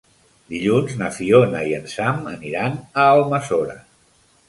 [0.53, 3.81] Dilluns na Fiona i en Sam aniran a Almassora.